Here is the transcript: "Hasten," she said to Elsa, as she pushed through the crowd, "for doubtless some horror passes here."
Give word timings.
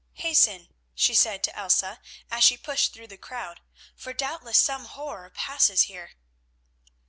"Hasten," 0.15 0.69
she 0.95 1.13
said 1.13 1.43
to 1.43 1.55
Elsa, 1.55 1.99
as 2.31 2.43
she 2.43 2.57
pushed 2.57 2.91
through 2.91 3.05
the 3.05 3.19
crowd, 3.19 3.61
"for 3.95 4.13
doubtless 4.13 4.57
some 4.57 4.85
horror 4.85 5.29
passes 5.29 5.83
here." 5.83 6.13